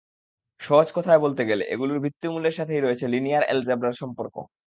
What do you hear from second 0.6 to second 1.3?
সহজ কথায়